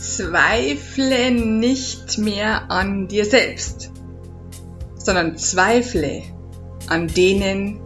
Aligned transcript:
Zweifle 0.00 1.30
nicht 1.30 2.18
mehr 2.18 2.70
an 2.70 3.08
dir 3.08 3.24
selbst, 3.24 3.90
sondern 4.96 5.36
zweifle 5.36 6.22
an 6.86 7.08
denen, 7.08 7.80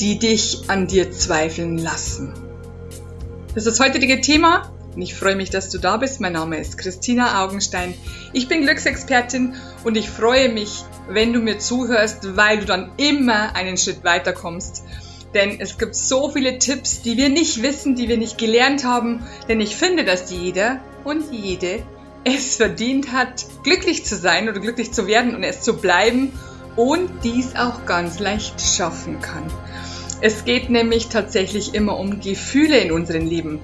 die 0.00 0.18
dich 0.18 0.64
an 0.68 0.86
dir 0.86 1.12
zweifeln 1.12 1.78
lassen. 1.78 2.32
Das 3.48 3.66
ist 3.66 3.78
das 3.78 3.86
heutige 3.86 4.20
Thema 4.20 4.72
und 4.94 5.02
ich 5.02 5.14
freue 5.14 5.36
mich, 5.36 5.50
dass 5.50 5.68
du 5.68 5.78
da 5.78 5.98
bist. 5.98 6.20
Mein 6.20 6.32
Name 6.32 6.58
ist 6.58 6.78
Christina 6.78 7.44
Augenstein. 7.44 7.94
Ich 8.32 8.48
bin 8.48 8.62
Glücksexpertin 8.62 9.54
und 9.84 9.96
ich 9.96 10.08
freue 10.08 10.48
mich, 10.48 10.84
wenn 11.08 11.32
du 11.32 11.40
mir 11.40 11.58
zuhörst, 11.58 12.36
weil 12.36 12.60
du 12.60 12.66
dann 12.66 12.92
immer 12.96 13.54
einen 13.54 13.76
Schritt 13.76 14.04
weiter 14.04 14.32
kommst. 14.32 14.84
Denn 15.34 15.60
es 15.60 15.78
gibt 15.78 15.94
so 15.94 16.30
viele 16.30 16.58
Tipps, 16.58 17.02
die 17.02 17.16
wir 17.16 17.28
nicht 17.28 17.62
wissen, 17.62 17.94
die 17.94 18.08
wir 18.08 18.18
nicht 18.18 18.36
gelernt 18.36 18.84
haben. 18.84 19.24
Denn 19.48 19.60
ich 19.60 19.76
finde, 19.76 20.04
dass 20.04 20.30
jeder 20.30 20.80
und 21.04 21.32
jede 21.32 21.82
es 22.24 22.56
verdient 22.56 23.12
hat, 23.12 23.46
glücklich 23.64 24.04
zu 24.04 24.16
sein 24.16 24.48
oder 24.48 24.60
glücklich 24.60 24.92
zu 24.92 25.06
werden 25.06 25.34
und 25.34 25.42
es 25.42 25.60
zu 25.60 25.76
bleiben 25.76 26.32
und 26.76 27.10
dies 27.24 27.56
auch 27.56 27.84
ganz 27.84 28.18
leicht 28.20 28.60
schaffen 28.60 29.20
kann. 29.20 29.44
Es 30.20 30.44
geht 30.44 30.70
nämlich 30.70 31.08
tatsächlich 31.08 31.74
immer 31.74 31.98
um 31.98 32.20
Gefühle 32.20 32.78
in 32.78 32.92
unserem 32.92 33.26
Leben. 33.26 33.60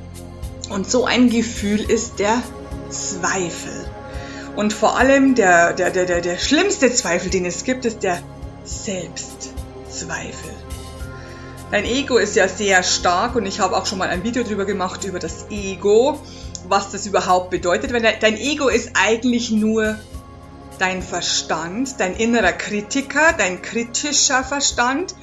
Und 0.71 0.91
so 0.91 1.05
ein 1.05 1.31
Gefühl 1.31 1.81
ist 1.81 2.19
der 2.19 2.43
Zweifel. 2.91 3.89
Und 4.57 4.73
vor 4.73 4.99
allem 4.99 5.37
der, 5.37 5.73
der, 5.73 5.91
der, 5.91 6.05
der, 6.05 6.21
der 6.21 6.37
schlimmste 6.37 6.93
Zweifel, 6.93 7.31
den 7.31 7.47
es 7.47 7.63
gibt, 7.63 7.85
ist 7.85 8.03
der 8.03 8.21
Selbstzweifel. 8.65 10.51
Dein 11.71 11.85
Ego 11.85 12.17
ist 12.17 12.35
ja 12.35 12.49
sehr 12.49 12.83
stark 12.83 13.37
und 13.37 13.47
ich 13.47 13.61
habe 13.61 13.77
auch 13.77 13.87
schon 13.87 13.99
mal 13.99 14.09
ein 14.09 14.25
Video 14.25 14.43
darüber 14.43 14.65
gemacht, 14.65 15.05
über 15.05 15.19
das 15.19 15.47
Ego, 15.51 16.19
was 16.69 16.91
das 16.91 17.07
überhaupt 17.07 17.51
bedeutet. 17.51 17.93
Weil 17.93 18.03
dein 18.21 18.37
Ego 18.37 18.69
ist 18.69 18.91
eigentlich 18.95 19.51
nur 19.51 19.99
dein 20.79 21.03
Verstand, 21.03 21.99
dein 21.99 22.17
innerer 22.17 22.53
Kritiker, 22.53 23.35
dein 23.37 23.63
kritischer 23.63 24.45
Verstand, 24.45 25.15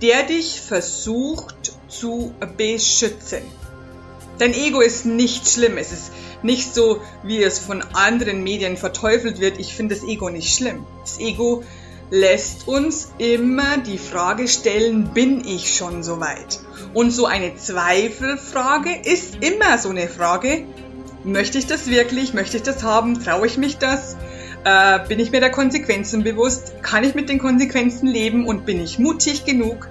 der 0.00 0.24
dich 0.24 0.60
versucht 0.60 1.72
zu 1.88 2.34
beschützen. 2.56 3.42
Dein 4.38 4.54
Ego 4.54 4.80
ist 4.80 5.06
nicht 5.06 5.48
schlimm. 5.48 5.76
Es 5.76 5.92
ist 5.92 6.12
nicht 6.42 6.74
so, 6.74 7.00
wie 7.22 7.42
es 7.42 7.58
von 7.58 7.82
anderen 7.92 8.42
Medien 8.42 8.76
verteufelt 8.76 9.38
wird. 9.38 9.58
Ich 9.58 9.74
finde 9.74 9.94
das 9.94 10.04
Ego 10.04 10.30
nicht 10.30 10.52
schlimm. 10.54 10.84
Das 11.02 11.20
Ego 11.20 11.62
lässt 12.12 12.68
uns 12.68 13.10
immer 13.16 13.78
die 13.78 13.96
Frage 13.96 14.46
stellen, 14.46 15.14
bin 15.14 15.46
ich 15.46 15.74
schon 15.74 16.02
so 16.02 16.20
weit? 16.20 16.60
Und 16.92 17.10
so 17.10 17.24
eine 17.24 17.56
Zweifelfrage 17.56 18.90
ist 19.02 19.36
immer 19.42 19.78
so 19.78 19.88
eine 19.88 20.08
Frage, 20.08 20.66
möchte 21.24 21.56
ich 21.56 21.66
das 21.66 21.88
wirklich? 21.88 22.34
Möchte 22.34 22.58
ich 22.58 22.62
das 22.64 22.82
haben? 22.82 23.24
Traue 23.24 23.46
ich 23.46 23.56
mich 23.56 23.78
das? 23.78 24.18
Äh, 24.64 24.98
bin 25.08 25.20
ich 25.20 25.30
mir 25.30 25.40
der 25.40 25.50
Konsequenzen 25.50 26.22
bewusst? 26.22 26.82
Kann 26.82 27.02
ich 27.02 27.14
mit 27.14 27.30
den 27.30 27.38
Konsequenzen 27.38 28.08
leben 28.08 28.46
und 28.46 28.66
bin 28.66 28.78
ich 28.78 28.98
mutig 28.98 29.46
genug? 29.46 29.88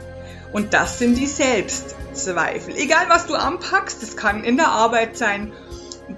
Und 0.54 0.76
das 0.76 1.00
sind 1.00 1.18
die 1.18 1.26
Selbstzweifel. 1.26 2.76
Egal 2.76 3.06
was 3.08 3.26
du 3.26 3.34
anpackst, 3.34 4.04
das 4.04 4.16
kann 4.16 4.44
in 4.44 4.58
der 4.58 4.68
Arbeit 4.68 5.18
sein, 5.18 5.54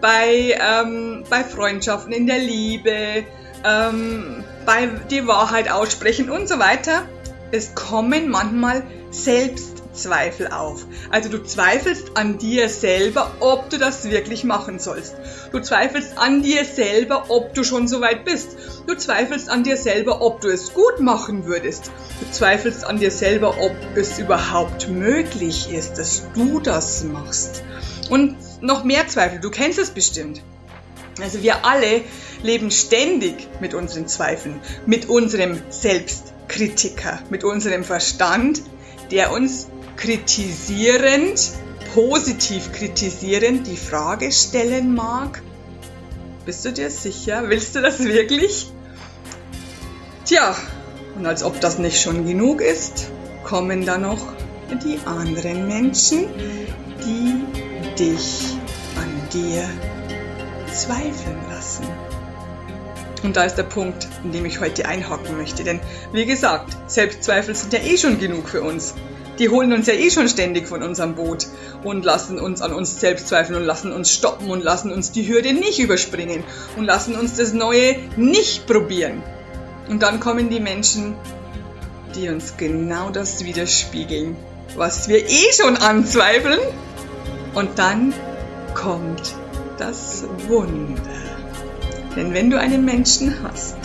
bei, 0.01 0.59
ähm, 0.59 1.23
bei 1.29 1.45
Freundschaften, 1.45 2.11
in 2.11 2.27
der 2.27 2.39
Liebe, 2.39 3.23
ähm, 3.63 4.43
bei 4.65 4.87
die 5.09 5.27
Wahrheit 5.27 5.69
aussprechen 5.69 6.29
und 6.29 6.47
so 6.47 6.59
weiter. 6.59 7.03
Es 7.51 7.75
kommen 7.75 8.29
manchmal 8.29 8.83
Selbstzweifel 9.11 10.47
auf. 10.47 10.87
Also 11.11 11.29
du 11.29 11.43
zweifelst 11.43 12.17
an 12.17 12.39
dir 12.39 12.67
selber, 12.67 13.31
ob 13.39 13.69
du 13.69 13.77
das 13.77 14.09
wirklich 14.09 14.43
machen 14.43 14.79
sollst. 14.79 15.15
Du 15.51 15.59
zweifelst 15.59 16.17
an 16.17 16.41
dir 16.41 16.65
selber, 16.65 17.25
ob 17.29 17.53
du 17.53 17.63
schon 17.63 17.87
so 17.87 18.01
weit 18.01 18.25
bist. 18.25 18.57
Du 18.87 18.95
zweifelst 18.95 19.49
an 19.49 19.63
dir 19.63 19.77
selber, 19.77 20.21
ob 20.21 20.41
du 20.41 20.49
es 20.49 20.73
gut 20.73 20.99
machen 20.99 21.45
würdest. 21.45 21.91
Du 22.19 22.31
zweifelst 22.31 22.85
an 22.85 22.97
dir 22.97 23.11
selber, 23.11 23.55
ob 23.61 23.75
es 23.95 24.17
überhaupt 24.17 24.89
möglich 24.89 25.71
ist, 25.71 25.99
dass 25.99 26.23
du 26.33 26.59
das 26.59 27.03
machst. 27.03 27.63
Und 28.09 28.35
noch 28.61 28.83
mehr 28.83 29.07
Zweifel, 29.07 29.39
du 29.39 29.51
kennst 29.51 29.77
es 29.77 29.91
bestimmt. 29.91 30.41
Also 31.21 31.43
wir 31.43 31.65
alle 31.65 32.01
leben 32.43 32.69
ständig 32.71 33.47
mit 33.59 33.73
unseren 33.73 34.07
Zweifeln, 34.07 34.59
mit 34.85 35.09
unserem 35.09 35.59
Selbstkritiker, 35.69 37.19
mit 37.29 37.43
unserem 37.43 37.83
Verstand, 37.83 38.61
der 39.11 39.31
uns 39.31 39.67
kritisierend, 39.95 41.51
positiv 41.93 42.71
kritisierend 42.71 43.67
die 43.67 43.77
Frage 43.77 44.31
stellen 44.31 44.93
mag, 44.93 45.41
bist 46.45 46.65
du 46.65 46.73
dir 46.73 46.89
sicher? 46.89 47.43
Willst 47.47 47.75
du 47.75 47.81
das 47.81 48.03
wirklich? 48.03 48.67
Tja, 50.25 50.55
und 51.15 51.25
als 51.25 51.43
ob 51.43 51.61
das 51.61 51.77
nicht 51.77 52.01
schon 52.01 52.25
genug 52.25 52.59
ist, 52.59 53.07
kommen 53.43 53.85
da 53.85 53.97
noch 53.97 54.33
die 54.83 54.99
anderen 55.05 55.67
Menschen, 55.67 56.25
die 57.05 57.95
dich 57.97 58.57
an 58.95 59.29
dir 59.31 59.63
zweifeln 60.73 61.37
lassen. 61.49 61.83
Und 63.23 63.37
da 63.37 63.45
ist 63.45 63.55
der 63.55 63.63
Punkt, 63.63 64.07
in 64.23 64.33
dem 64.33 64.45
ich 64.45 64.59
heute 64.59 64.85
einhaken 64.85 65.37
möchte. 65.37 65.63
Denn 65.63 65.79
wie 66.11 66.25
gesagt, 66.25 66.77
Selbstzweifel 66.87 67.55
sind 67.55 67.73
ja 67.73 67.79
eh 67.79 67.97
schon 67.97 68.19
genug 68.19 68.49
für 68.49 68.61
uns. 68.61 68.93
Die 69.39 69.49
holen 69.49 69.73
uns 69.73 69.87
ja 69.87 69.93
eh 69.93 70.11
schon 70.11 70.29
ständig 70.29 70.67
von 70.67 70.83
unserem 70.83 71.15
Boot 71.15 71.47
und 71.83 72.05
lassen 72.05 72.37
uns 72.37 72.61
an 72.61 72.73
uns 72.73 72.99
selbst 72.99 73.29
zweifeln 73.29 73.57
und 73.57 73.65
lassen 73.65 73.91
uns 73.91 74.11
stoppen 74.11 74.51
und 74.51 74.63
lassen 74.63 74.91
uns 74.91 75.11
die 75.11 75.27
Hürde 75.27 75.53
nicht 75.53 75.79
überspringen 75.79 76.43
und 76.77 76.85
lassen 76.85 77.15
uns 77.15 77.35
das 77.37 77.53
Neue 77.53 77.95
nicht 78.15 78.67
probieren. 78.67 79.23
Und 79.89 80.03
dann 80.03 80.19
kommen 80.19 80.49
die 80.49 80.59
Menschen, 80.59 81.15
die 82.15 82.29
uns 82.29 82.57
genau 82.57 83.09
das 83.09 83.43
widerspiegeln, 83.43 84.35
was 84.75 85.07
wir 85.07 85.27
eh 85.27 85.51
schon 85.59 85.77
anzweifeln. 85.77 86.59
Und 87.55 87.79
dann 87.79 88.13
kommt 88.75 89.35
das 89.77 90.25
Wunder. 90.47 91.01
Denn 92.15 92.33
wenn 92.33 92.49
du 92.49 92.59
einen 92.59 92.85
Menschen 92.85 93.35
hast, 93.43 93.75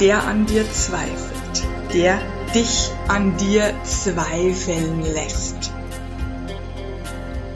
der 0.00 0.24
an 0.24 0.46
dir 0.46 0.70
zweifelt, 0.72 1.64
der 1.92 2.18
dich 2.54 2.90
an 3.08 3.36
dir 3.36 3.74
zweifeln 3.84 5.02
lässt, 5.02 5.70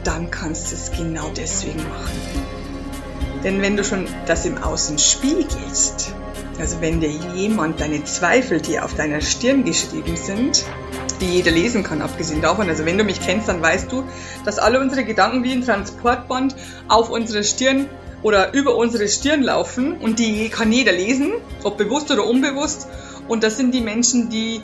dann 0.05 0.31
kannst 0.31 0.71
du 0.71 0.77
es 0.77 0.91
genau 0.93 1.31
deswegen 1.37 1.83
machen. 1.89 2.21
Denn 3.45 3.63
wenn 3.63 3.77
du 3.77 3.85
schon 3.85 4.07
das 4.27 4.45
im 4.45 4.59
Außen 4.59 4.99
spiegelst, 4.99 6.15
also 6.59 6.81
wenn 6.81 7.01
dir 7.01 7.11
jemand 7.35 7.81
deine 7.81 8.05
Zweifel, 8.05 8.61
die 8.61 8.79
auf 8.79 8.95
deiner 8.95 9.23
Stirn 9.23 9.65
geschrieben 9.65 10.17
sind, 10.17 10.65
die 11.21 11.27
jeder 11.27 11.51
lesen 11.51 11.83
kann, 11.83 12.03
abgesehen 12.03 12.43
davon. 12.43 12.69
Also 12.69 12.85
wenn 12.85 12.99
du 12.99 13.05
mich 13.05 13.21
kennst, 13.21 13.49
dann 13.49 13.63
weißt 13.63 13.91
du, 13.91 14.05
dass 14.45 14.59
alle 14.59 14.81
unsere 14.81 15.05
Gedanken 15.05 15.43
wie 15.45 15.53
ein 15.53 15.65
Transportband 15.65 16.55
auf 16.89 17.11
unsere 17.11 17.45
Stirn 17.45 17.87
oder 18.23 18.53
über 18.53 18.77
unsere 18.77 19.09
Stirn 19.09 19.43
laufen 19.43 19.95
und 19.95 20.19
die 20.19 20.49
kann 20.49 20.73
jeder 20.73 20.93
lesen, 20.93 21.33
ob 21.63 21.79
bewusst 21.79 22.11
oder 22.11 22.27
unbewusst. 22.27 22.89
Und 23.29 23.43
das 23.43 23.57
sind 23.57 23.73
die 23.73 23.81
Menschen, 23.81 24.29
die, 24.29 24.61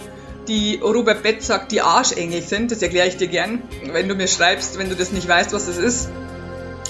die 0.49 0.81
Robert 0.83 1.22
Betz 1.22 1.47
sagt, 1.47 1.72
die 1.72 1.81
Arschengel 1.81 2.43
sind. 2.43 2.71
Das 2.71 2.83
erkläre 2.83 3.09
ich 3.09 3.16
dir 3.16 3.28
gern, 3.28 3.62
wenn 3.93 4.09
du 4.09 4.15
mir 4.15 4.28
schreibst, 4.28 4.78
wenn 4.78 4.89
du 4.89 4.97
das 4.97 5.12
nicht 5.12 5.28
weißt, 5.28 5.53
was 5.53 5.66
das 5.66 5.78
ist. 5.78 6.11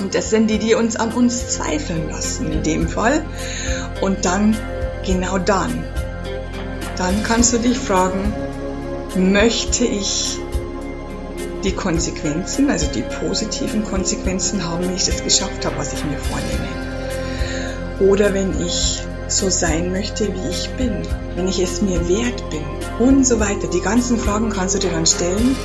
Und 0.01 0.15
das 0.15 0.31
sind 0.31 0.49
die, 0.49 0.59
die 0.59 0.75
uns 0.75 0.97
an 0.97 1.13
uns 1.13 1.49
zweifeln 1.49 2.11
lassen, 2.11 2.51
in 2.51 2.63
dem 2.63 2.89
Fall. 2.89 3.25
Und 4.01 4.25
dann, 4.25 4.57
genau 5.05 5.39
dann, 5.39 5.85
dann 6.97 7.23
kannst 7.23 7.53
du 7.53 7.59
dich 7.59 7.79
fragen, 7.79 8.35
möchte 9.17 9.85
ich 9.85 10.39
die 11.67 11.73
Konsequenzen, 11.73 12.71
also 12.71 12.87
die 12.93 13.03
positiven 13.03 13.85
Konsequenzen 13.85 14.65
haben, 14.65 14.85
wenn 14.85 14.95
ich 14.95 15.07
das 15.07 15.23
geschafft 15.23 15.67
habe, 15.67 15.77
was 15.77 15.93
ich 15.93 16.05
mir 16.05 16.17
vornehme. 16.19 18.13
Oder 18.13 18.33
wenn 18.33 18.65
ich 18.65 19.03
so 19.27 19.51
sein 19.51 19.91
möchte, 19.91 20.33
wie 20.33 20.49
ich 20.49 20.71
bin, 20.77 21.03
wenn 21.35 21.49
ich 21.49 21.59
es 21.59 21.83
mir 21.83 22.09
wert 22.09 22.43
bin 22.51 22.63
und 23.01 23.27
so 23.27 23.41
weiter. 23.41 23.67
Die 23.67 23.81
ganzen 23.81 24.17
Fragen 24.17 24.51
kannst 24.51 24.77
du 24.77 24.79
dir 24.79 24.91
dann 24.91 25.07
stellen, 25.07 25.57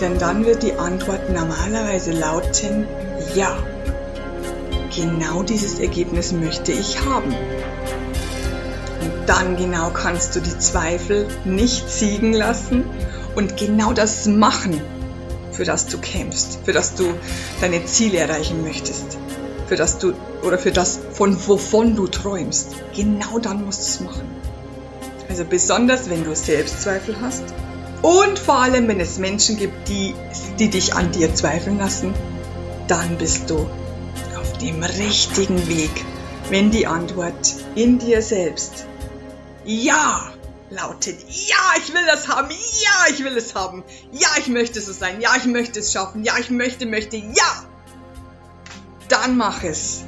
denn 0.00 0.18
dann 0.18 0.46
wird 0.46 0.62
die 0.62 0.72
Antwort 0.72 1.28
normalerweise 1.30 2.12
lauten, 2.12 2.86
ja, 3.34 3.58
genau 4.96 5.42
dieses 5.42 5.78
Ergebnis 5.78 6.32
möchte 6.32 6.72
ich 6.72 7.04
haben 7.04 7.34
dann 9.26 9.58
genau 9.58 9.90
kannst 9.90 10.34
du 10.34 10.40
die 10.40 10.58
Zweifel 10.58 11.28
nicht 11.44 11.90
siegen 11.90 12.32
lassen 12.32 12.84
und 13.36 13.58
genau 13.58 13.92
das 13.92 14.24
machen, 14.24 14.80
für 15.58 15.64
das 15.64 15.86
du 15.86 15.98
kämpfst, 15.98 16.60
für 16.64 16.72
das 16.72 16.94
du 16.94 17.14
deine 17.60 17.84
Ziele 17.84 18.18
erreichen 18.18 18.62
möchtest, 18.62 19.18
für 19.66 19.74
das 19.74 19.98
du 19.98 20.12
oder 20.44 20.56
für 20.56 20.70
das, 20.70 21.00
von 21.12 21.36
wovon 21.48 21.96
du 21.96 22.06
träumst. 22.06 22.76
Genau 22.94 23.40
dann 23.40 23.64
musst 23.64 23.80
du 23.80 23.84
es 23.86 24.00
machen. 24.00 24.28
Also 25.28 25.44
besonders, 25.44 26.08
wenn 26.08 26.22
du 26.22 26.36
Selbstzweifel 26.36 27.16
hast 27.20 27.42
und 28.02 28.38
vor 28.38 28.60
allem, 28.60 28.86
wenn 28.86 29.00
es 29.00 29.18
Menschen 29.18 29.56
gibt, 29.56 29.88
die, 29.88 30.14
die 30.60 30.70
dich 30.70 30.94
an 30.94 31.10
dir 31.10 31.34
zweifeln 31.34 31.78
lassen, 31.78 32.14
dann 32.86 33.18
bist 33.18 33.50
du 33.50 33.68
auf 34.38 34.58
dem 34.58 34.84
richtigen 34.84 35.66
Weg, 35.66 35.90
wenn 36.50 36.70
die 36.70 36.86
Antwort 36.86 37.56
in 37.74 37.98
dir 37.98 38.22
selbst 38.22 38.86
Ja 39.64 40.37
lautet. 40.70 41.18
Ja, 41.28 41.56
ich 41.78 41.92
will 41.92 42.06
das 42.06 42.28
haben. 42.28 42.50
Ja, 42.50 43.12
ich 43.12 43.24
will 43.24 43.36
es 43.36 43.54
haben. 43.54 43.84
Ja, 44.12 44.28
ich 44.38 44.48
möchte 44.48 44.80
so 44.80 44.92
sein. 44.92 45.20
Ja, 45.20 45.30
ich 45.36 45.46
möchte 45.46 45.80
es 45.80 45.92
schaffen. 45.92 46.24
Ja, 46.24 46.34
ich 46.38 46.50
möchte, 46.50 46.86
möchte. 46.86 47.16
Ja! 47.16 47.64
Dann 49.08 49.36
mach 49.36 49.62
es. 49.62 50.04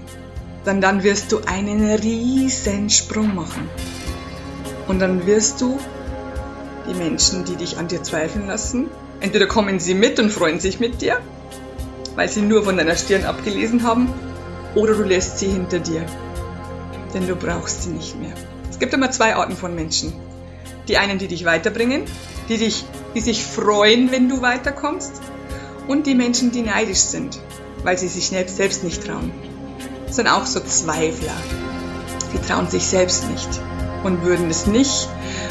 Dann, 0.65 0.81
dann 0.81 1.03
wirst 1.03 1.33
du 1.33 1.41
einen 1.47 1.91
riesen 1.91 2.91
Sprung 2.91 3.35
machen. 3.35 3.69
Und 4.89 4.99
dann 4.99 5.27
wirst 5.27 5.61
du 5.61 5.79
die 6.89 6.95
Menschen, 6.95 7.45
die 7.45 7.57
dich 7.57 7.79
an 7.79 7.89
dir 7.89 8.03
zweifeln 8.03 8.47
lassen, 8.47 8.89
entweder 9.21 9.47
kommen 9.47 9.81
sie 9.81 9.95
mit 9.95 10.19
und 10.19 10.31
freuen 10.31 10.61
sich 10.61 10.81
mit 10.81 11.01
dir, 11.01 11.21
weil 12.17 12.29
sie 12.29 12.43
nur 12.43 12.65
von 12.65 12.77
deiner 12.77 12.97
Stirn 12.97 13.25
abgelesen 13.25 13.85
haben, 13.85 14.13
oder 14.75 14.95
du 14.95 15.03
lässt 15.03 15.39
sie 15.39 15.49
hinter 15.49 15.79
dir, 15.79 16.05
denn 17.15 17.27
du 17.27 17.37
brauchst 17.37 17.85
sie 17.85 17.91
nicht 17.91 18.19
mehr. 18.19 18.35
Es 18.69 18.79
gibt 18.79 18.93
immer 18.95 19.11
zwei 19.11 19.37
Arten 19.37 19.57
von 19.57 19.75
Menschen. 19.75 20.13
Die 20.91 20.99
einen, 20.99 21.19
die 21.19 21.29
dich 21.29 21.45
weiterbringen, 21.45 22.03
die, 22.49 22.59
dich, 22.59 22.85
die 23.15 23.21
sich 23.21 23.45
freuen, 23.45 24.11
wenn 24.11 24.29
du 24.29 24.43
weiterkommst, 24.43 25.23
und 25.87 26.07
die 26.07 26.17
Menschen, 26.17 26.51
die 26.51 26.63
neidisch 26.63 26.99
sind, 26.99 27.39
weil 27.85 27.97
sie 27.97 28.09
sich 28.09 28.29
selbst 28.29 28.83
nicht 28.83 29.07
trauen. 29.07 29.33
Das 30.07 30.17
sind 30.17 30.27
auch 30.27 30.47
so 30.47 30.59
Zweifler. 30.59 31.35
Die 32.33 32.39
trauen 32.47 32.69
sich 32.69 32.85
selbst 32.85 33.29
nicht 33.31 33.49
und 34.03 34.23
würden 34.25 34.51
es 34.51 34.67
nicht 34.67 35.09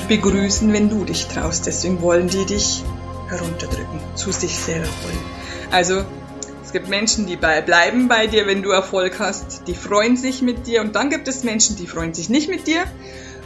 begrüßen, 0.10 0.72
wenn 0.74 0.90
du 0.90 1.06
dich 1.06 1.28
traust. 1.28 1.68
Deswegen 1.68 2.02
wollen 2.02 2.28
die 2.28 2.46
dich 2.46 2.84
herunterdrücken, 3.30 4.00
zu 4.16 4.32
sich 4.34 4.58
selber 4.58 4.88
holen. 4.88 5.20
Also 5.72 6.04
es 6.64 6.72
gibt 6.74 6.88
Menschen, 6.88 7.28
die 7.28 7.36
bei, 7.36 7.62
bleiben 7.62 8.08
bei 8.08 8.28
dir, 8.28 8.46
wenn 8.46 8.62
du 8.62 8.72
Erfolg 8.72 9.20
hast, 9.20 9.64
die 9.68 9.74
freuen 9.74 10.18
sich 10.18 10.42
mit 10.42 10.68
dir 10.68 10.82
und 10.82 10.96
dann 10.96 11.10
gibt 11.10 11.30
es 11.30 11.44
Menschen, 11.44 11.78
die 11.78 11.88
freuen 11.88 12.14
sich 12.14 12.30
nicht 12.30 12.50
mit 12.50 12.68
dir, 12.68 12.84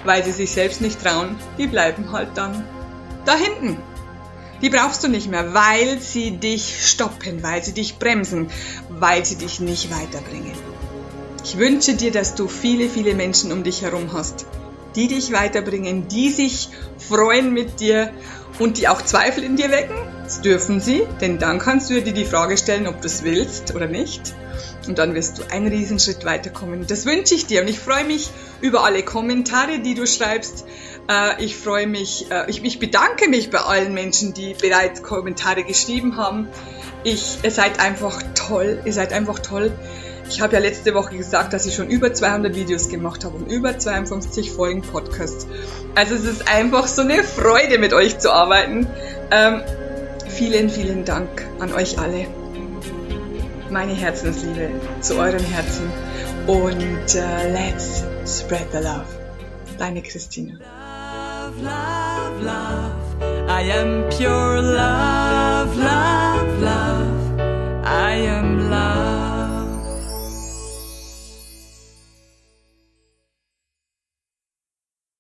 weil 0.04 0.24
sie 0.24 0.32
sich 0.32 0.52
selbst 0.52 0.82
nicht 0.82 1.02
trauen, 1.02 1.36
die 1.58 1.68
bleiben 1.68 2.12
halt 2.12 2.30
dann 2.36 2.64
da 3.26 3.36
hinten. 3.36 3.78
Die 4.62 4.70
brauchst 4.70 5.04
du 5.04 5.10
nicht 5.10 5.30
mehr, 5.30 5.54
weil 5.54 6.00
sie 6.00 6.38
dich 6.38 6.88
stoppen, 6.88 7.44
weil 7.44 7.64
sie 7.64 7.74
dich 7.74 8.00
bremsen, 8.00 8.50
weil 8.90 9.26
sie 9.26 9.36
dich 9.36 9.60
nicht 9.60 9.92
weiterbringen. 9.92 10.54
Ich 11.44 11.58
wünsche 11.58 11.96
dir, 11.96 12.12
dass 12.12 12.36
du 12.36 12.48
viele, 12.48 12.88
viele 12.88 13.16
Menschen 13.16 13.52
um 13.52 13.64
dich 13.64 13.82
herum 13.82 14.14
hast, 14.14 14.46
die 14.96 15.10
dich 15.10 15.34
weiterbringen, 15.34 16.08
die 16.08 16.30
sich 16.30 16.70
freuen 16.98 17.52
mit 17.52 17.82
dir 17.82 18.12
und 18.60 18.78
die 18.78 18.88
auch 18.88 19.02
Zweifel 19.02 19.44
in 19.44 19.58
dir 19.58 19.70
wecken. 19.70 19.98
Das 20.24 20.40
dürfen 20.40 20.80
sie, 20.80 21.04
denn 21.20 21.40
dann 21.40 21.60
kannst 21.60 21.90
du 21.90 22.02
dir 22.02 22.14
die 22.14 22.24
Frage 22.24 22.58
stellen, 22.58 22.88
ob 22.88 23.02
du 23.02 23.08
es 23.08 23.24
willst 23.24 23.76
oder 23.76 23.88
nicht. 23.88 24.34
Und 24.88 24.98
dann 24.98 25.16
wirst 25.16 25.40
du 25.40 25.44
einen 25.52 25.68
Riesenschritt 25.68 26.24
weiterkommen. 26.24 26.88
Das 26.88 27.06
wünsche 27.06 27.36
ich 27.36 27.46
dir 27.46 27.62
und 27.62 27.68
ich 27.68 27.80
freue 27.80 28.06
mich 28.06 28.30
über 28.64 28.86
alle 28.86 29.04
Kommentare, 29.04 29.80
die 29.80 29.94
du 29.94 30.08
schreibst. 30.08 30.66
Äh, 31.10 31.44
ich 31.44 31.58
freue 31.58 31.86
mich, 31.86 32.32
äh, 32.32 32.50
ich, 32.50 32.80
bedanke 32.80 33.30
mich 33.30 33.52
bei 33.52 33.60
allen 33.60 33.94
Menschen, 33.94 34.34
die 34.34 34.56
bereits 34.60 35.04
Kommentare 35.04 35.64
geschrieben 35.64 36.16
haben. 36.16 36.48
Ich, 37.04 37.40
ihr 37.44 37.52
seid 37.52 37.82
einfach 37.82 38.24
toll, 38.36 38.82
ihr 38.86 38.94
seid 38.94 39.12
einfach 39.12 39.40
toll. 39.40 39.74
Ich 40.30 40.40
habe 40.40 40.54
ja 40.54 40.60
letzte 40.60 40.94
Woche 40.94 41.18
gesagt, 41.18 41.52
dass 41.52 41.66
ich 41.66 41.76
schon 41.76 41.90
über 41.90 42.14
200 42.14 42.56
Videos 42.56 42.88
gemacht 42.88 43.26
habe 43.26 43.36
und 43.36 43.52
über 43.52 43.78
52 43.78 44.52
Folgen 44.52 44.82
Podcast. 44.82 45.46
Also 45.96 46.16
es 46.16 46.24
ist 46.24 46.48
einfach 46.48 46.88
so 46.88 47.02
eine 47.02 47.22
Freude, 47.22 47.78
mit 47.78 47.92
euch 47.92 48.18
zu 48.20 48.32
arbeiten. 48.32 48.88
Ähm, 49.30 49.62
vielen, 50.30 50.70
vielen 50.70 51.04
Dank 51.04 51.46
an 51.60 51.74
euch 51.74 52.00
alle. 52.00 52.28
Meine 53.70 53.94
Herzensliebe 53.94 54.70
zu 55.02 55.18
euren 55.18 55.44
Herzen 55.44 55.92
und 56.48 57.16
uh, 57.16 57.50
let's 57.52 58.04
spread 58.26 58.72
the 58.72 58.82
love. 58.82 59.08
Deine 59.78 60.02
Christine. 60.02 60.60
Love, 60.60 61.62
love, 61.62 62.42
love. 62.42 63.50
I 63.50 63.62
am 63.62 64.10
pure 64.10 64.62
love. 64.62 65.13